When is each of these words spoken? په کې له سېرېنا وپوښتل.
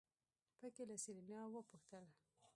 په 0.59 0.67
کې 0.75 0.83
له 0.89 0.95
سېرېنا 1.03 1.39
وپوښتل. 1.49 2.05